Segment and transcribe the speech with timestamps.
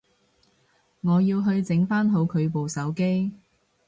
[1.01, 3.31] 我要去整返好佢部手機